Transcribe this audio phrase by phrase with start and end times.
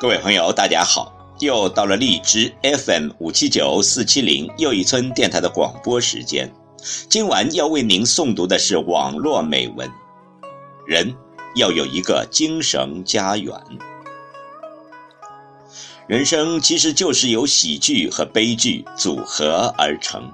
[0.00, 1.11] 各位朋友，大家好！
[1.42, 6.48] 又到了荔枝 FM 五七九四七零又一村电台的广播时间。
[7.08, 9.90] 今晚要为您诵读的是网络美文。
[10.86, 11.12] 人
[11.56, 13.52] 要有一个精神家园。
[16.06, 20.30] 人生其实就是由喜剧和悲剧组合而成。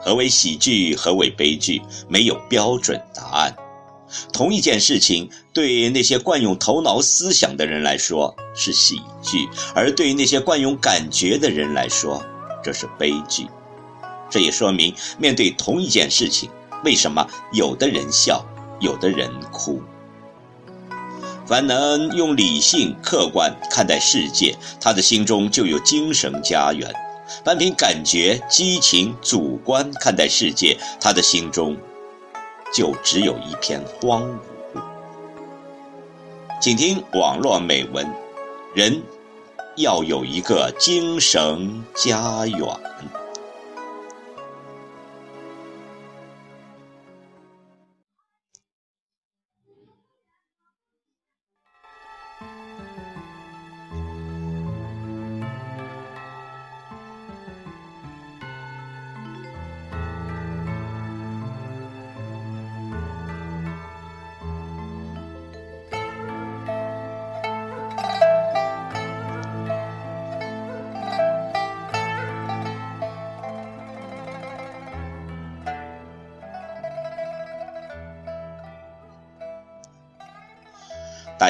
[0.00, 0.96] 何为喜剧？
[0.96, 1.80] 何为悲剧？
[2.08, 3.54] 没有标准答案。
[4.32, 12.22] 同一件事情，对那些惯用头脑思想的人来说是喜剧，而对那些惯用感觉的人来说，
[12.62, 13.46] 这是悲剧。
[14.28, 16.48] 这也说明，面对同一件事情，
[16.84, 18.46] 为什么有的人笑，
[18.80, 19.82] 有的人哭？
[21.46, 26.88] 凡能用理性、客观看待世界，他的心中就有精神家园；
[27.44, 31.76] 凡凭感觉、激情、主观看待世界，他的心中。
[32.72, 34.80] 就只有一片荒芜。
[36.60, 38.06] 请听网络美文：
[38.74, 39.02] 人
[39.76, 42.60] 要有一个精神家园。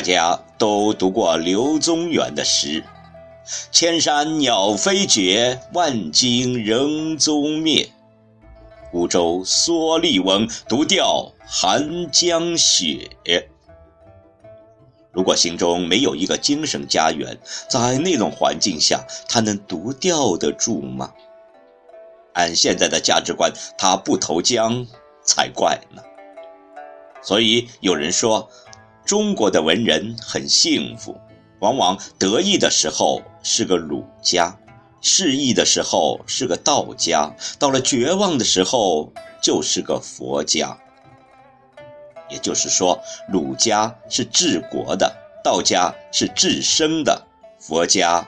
[0.00, 2.82] 大家都读过刘宗远的诗
[3.70, 7.90] ：“千山鸟飞绝，万径人踪灭。
[8.90, 13.10] 孤舟蓑笠翁，独钓寒江雪。”
[15.12, 17.38] 如果心中没有一个精神家园，
[17.68, 21.12] 在那种环境下，他能独钓得住吗？
[22.32, 24.86] 按现在的价值观，他不投江
[25.22, 26.00] 才怪呢。
[27.20, 28.48] 所以有人说。
[29.04, 31.18] 中国的文人很幸福，
[31.60, 34.56] 往往得意的时候是个儒家，
[35.00, 39.12] 失意的时候是个道家，到了绝望的时候
[39.42, 40.78] 就是个佛家。
[42.28, 45.12] 也就是说，儒家是治国的，
[45.42, 47.26] 道家是治生的，
[47.58, 48.24] 佛家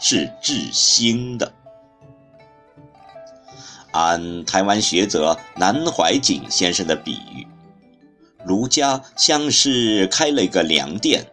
[0.00, 1.52] 是治心的。
[3.90, 7.46] 按台湾学者南怀瑾先生的比喻。
[8.44, 11.24] 儒家像是开了一个粮店，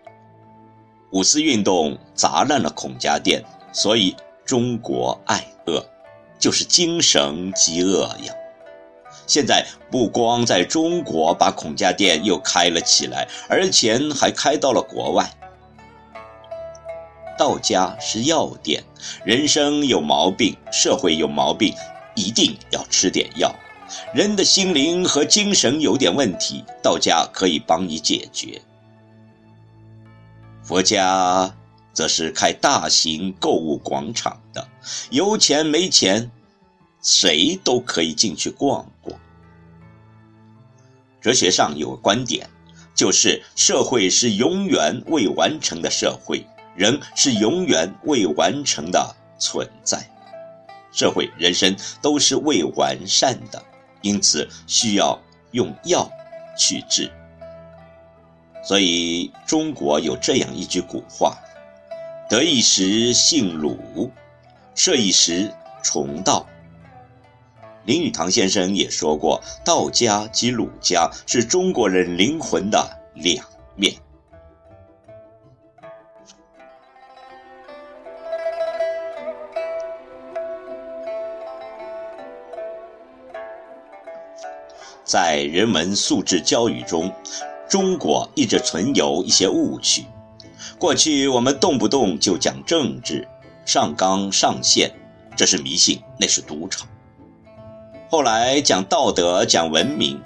[1.11, 4.15] 五四运动砸烂了孔家店，所以
[4.45, 5.83] 中国爱饿，
[6.37, 8.33] 就是精神饥饿呀。
[9.25, 15.31] 现在不光在中国把孔家店又开了起来，而且还开到了国外。
[17.37, 18.83] 道家是药店，
[19.23, 21.73] 人生有毛病，社会有毛病，
[22.15, 23.53] 一定要吃点药。
[24.13, 28.61] 人的心灵和精神有点问题，道家可以帮你解决。
[30.63, 31.55] 佛家
[31.93, 34.67] 则是开大型购物广场的，
[35.09, 36.29] 有钱没钱，
[37.01, 39.19] 谁都可以进去逛逛。
[41.19, 42.49] 哲学上有个观点，
[42.93, 46.45] 就是社会是永远未完成的社会，
[46.75, 50.09] 人是永远未完成的存在，
[50.91, 53.61] 社会、人生都是未完善的。
[54.01, 55.19] 因此需要
[55.51, 56.09] 用药
[56.57, 57.11] 去治，
[58.63, 61.37] 所以中国有这样一句古话
[62.29, 64.11] ：“得一时姓鲁，
[64.75, 65.53] 舍一时
[65.83, 66.45] 重道。”
[67.85, 73.45] 林语堂先生也说过：“道家及儒家是中国人灵魂的两
[73.75, 73.93] 面。”
[85.09, 87.11] 在人文素质教育中，
[87.67, 90.05] 中国一直存有一些误区。
[90.77, 93.27] 过去我们动不动就讲政治，
[93.65, 94.91] 上纲上线，
[95.35, 96.87] 这是迷信，那是赌场。
[98.07, 100.21] 后来讲道德，讲文明，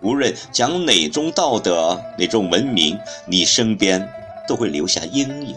[0.00, 2.96] 无论讲哪种道德，哪种文明，
[3.26, 4.08] 你身边
[4.46, 5.56] 都会留下阴影。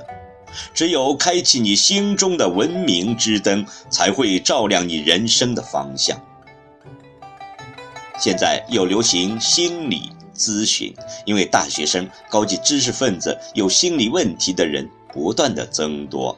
[0.73, 6.19] 只有开启你心中的文明之灯，才会照亮你人生的方向。
[8.17, 10.93] 现在又流行心理咨询，
[11.25, 16.37] 因为大学生、高级知识分子有心理问题的人不断的增多，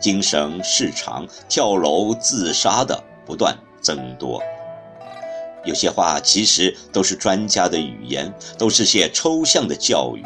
[0.00, 4.42] 精神失常、跳楼自杀的不断增多。
[5.64, 10.24] 有些话其实都是专家的语言，都是些抽象的教育。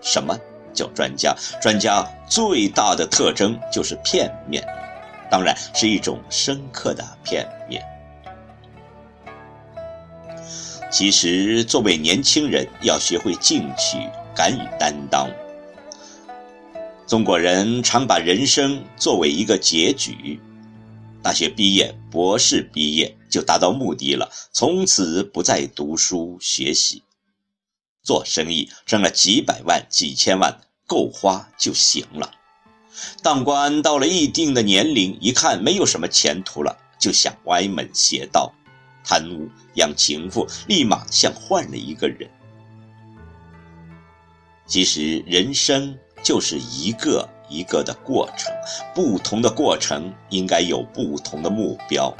[0.00, 0.36] 什么
[0.74, 1.36] 叫专家？
[1.60, 4.66] 专家最大的特征就是片面，
[5.30, 7.80] 当然是一种深刻的片面。
[10.92, 13.96] 其实，作为年轻人，要学会进取，
[14.36, 15.26] 敢于担当。
[17.06, 20.38] 中国人常把人生作为一个结局，
[21.22, 27.02] 大学毕业、博士毕业就达到目的了，从此不再读书学习，
[28.02, 32.32] 做生意挣了几百万、几千万，够花就行了。
[33.22, 38.52] 当官到了一定的年龄，一看没有什么前途了，就想歪门邪道。
[39.04, 42.28] 贪污养情妇，立马像换了一个人。
[44.66, 48.54] 其实人生就是一个一个的过程，
[48.94, 52.14] 不同的过程应该有不同的目标。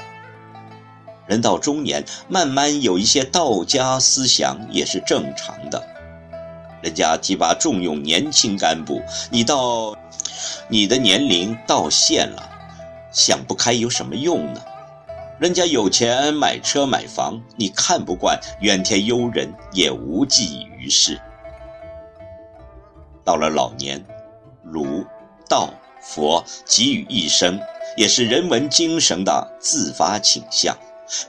[1.25, 5.81] 人到中年，慢慢有一些道家思想也是正常的。
[6.81, 9.01] 人家提拔重用年轻干部，
[9.31, 9.97] 你到
[10.67, 12.49] 你的年龄到线了，
[13.13, 14.61] 想不开有什么用呢？
[15.39, 21.19] 人家有钱买车买房，你看不惯，怨天尤人也无济于事。
[23.25, 24.03] 到了老年，
[24.63, 25.03] 儒、
[25.49, 25.69] 道、
[26.01, 27.59] 佛给予一生，
[27.97, 30.77] 也是人文精神的自发倾向。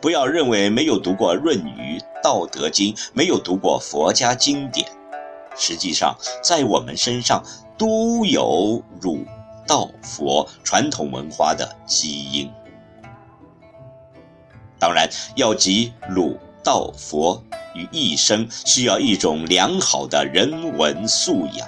[0.01, 4.87] 不要认为没有读过《论语》《道德经》，没有读过佛家经典，
[5.57, 7.43] 实际上在我们身上
[7.79, 9.25] 都有儒、
[9.67, 12.51] 道、佛传统文化的基因。
[14.85, 17.43] 当然，要集儒、道、佛
[17.75, 21.67] 于一身，需要一种良好的人文素养。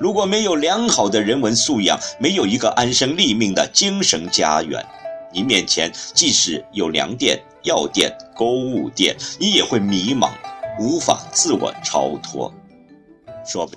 [0.00, 4.84] 如果没有良好的人文素养，没有一个安身立命的精神家园，
[5.32, 10.32] 你面前即使有粮店、药店、购物店，你也会迷茫，
[10.80, 12.52] 无法自我超脱，
[13.46, 13.76] 说不，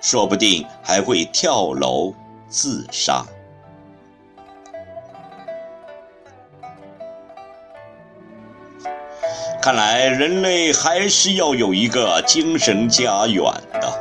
[0.00, 2.14] 说不定还会跳楼
[2.48, 3.26] 自杀。
[9.60, 13.97] 看来，人类还是要有一个精神家园的。